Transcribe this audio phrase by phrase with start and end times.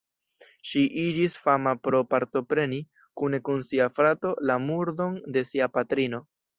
[0.69, 2.81] Ŝi iĝis fama pro partopreni,
[3.23, 6.29] kune kun sia frato, la murdon de sia patrino.